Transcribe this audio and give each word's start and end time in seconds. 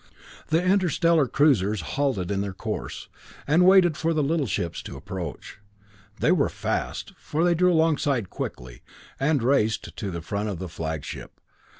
The 0.47 0.63
interstellar 0.65 1.27
cruisers 1.27 1.81
halted 1.93 2.31
in 2.31 2.41
their 2.41 2.55
course, 2.55 3.07
and 3.45 3.67
waited 3.67 3.95
for 3.95 4.15
the 4.15 4.23
little 4.23 4.47
ships 4.47 4.81
to 4.81 4.97
approach. 4.97 5.59
They 6.19 6.31
were 6.31 6.49
fast, 6.49 7.13
for 7.19 7.43
they 7.43 7.53
drew 7.53 7.71
alongside 7.71 8.31
quickly, 8.31 8.81
and 9.19 9.43
raced 9.43 9.95
to 9.97 10.09
the 10.09 10.21
front 10.21 10.49
of 10.49 10.57
the 10.57 10.69
flagship. 10.69 11.39